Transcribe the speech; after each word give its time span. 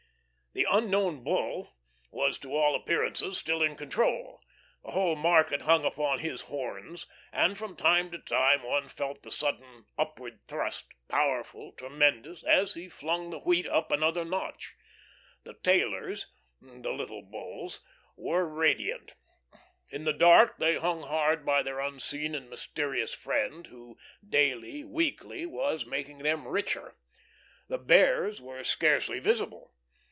The 0.53 0.67
"Unknown 0.69 1.23
Bull" 1.23 1.77
was 2.09 2.37
to 2.39 2.53
all 2.53 2.75
appearance 2.75 3.23
still 3.37 3.63
in 3.63 3.77
control; 3.77 4.41
the 4.83 4.91
whole 4.91 5.15
market 5.15 5.61
hung 5.61 5.85
upon 5.85 6.19
his 6.19 6.41
horns; 6.41 7.07
and 7.31 7.57
from 7.57 7.77
time 7.77 8.11
to 8.11 8.17
time, 8.19 8.61
one 8.61 8.89
felt 8.89 9.23
the 9.23 9.31
sudden 9.31 9.85
upward 9.97 10.43
thrust, 10.43 10.87
powerful, 11.07 11.71
tremendous, 11.71 12.43
as 12.43 12.73
he 12.73 12.89
flung 12.89 13.29
the 13.29 13.39
wheat 13.39 13.65
up 13.65 13.93
another 13.93 14.25
notch. 14.25 14.75
The 15.45 15.53
"tailers" 15.53 16.27
the 16.59 16.91
little 16.91 17.21
Bulls 17.21 17.79
were 18.17 18.45
radiant. 18.45 19.13
In 19.89 20.03
the 20.03 20.11
dark, 20.11 20.57
they 20.57 20.75
hung 20.75 21.03
hard 21.03 21.45
by 21.45 21.63
their 21.63 21.79
unseen 21.79 22.35
and 22.35 22.49
mysterious 22.49 23.13
friend 23.13 23.67
who 23.67 23.97
daily, 24.27 24.83
weekly, 24.83 25.45
was 25.45 25.85
making 25.85 26.17
them 26.17 26.45
richer. 26.45 26.97
The 27.69 27.77
Bears 27.77 28.41
were 28.41 28.65
scarcely 28.65 29.19
visible. 29.19 29.71